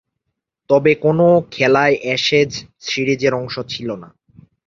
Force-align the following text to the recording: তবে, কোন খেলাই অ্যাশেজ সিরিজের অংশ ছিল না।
তবে, 0.69 0.91
কোন 0.95 1.19
খেলাই 1.51 1.93
অ্যাশেজ 2.01 2.51
সিরিজের 2.79 3.33
অংশ 3.33 3.55
ছিল 3.67 3.89
না। 3.95 4.09